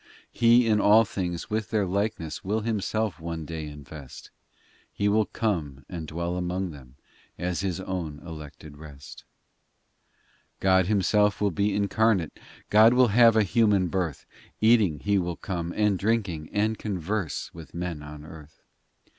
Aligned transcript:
He 0.31 0.65
in 0.67 0.81
all 0.81 1.05
things 1.05 1.51
with 1.51 1.69
their 1.69 1.85
likeness 1.85 2.43
Will 2.43 2.61
Himself 2.61 3.19
one 3.19 3.45
day 3.45 3.67
invest; 3.67 4.31
He 4.91 5.07
will 5.07 5.27
come 5.27 5.85
and 5.87 6.07
dwell 6.07 6.37
among 6.37 6.71
them, 6.71 6.95
As 7.37 7.59
His 7.59 7.79
own 7.79 8.19
elected 8.25 8.77
rest. 8.77 9.19
XI 9.19 10.15
God 10.59 10.85
Himself 10.87 11.39
will 11.39 11.51
be 11.51 11.75
incarnate, 11.75 12.39
God 12.71 12.95
will 12.95 13.09
have 13.09 13.35
a 13.35 13.43
human 13.43 13.89
birth; 13.89 14.25
Eating, 14.59 15.01
He 15.01 15.19
will 15.19 15.37
come, 15.37 15.71
and 15.75 15.99
drinking, 15.99 16.49
And 16.51 16.79
converse 16.79 17.53
with 17.53 17.75
men 17.75 18.01
on 18.01 18.25
earth. 18.25 18.63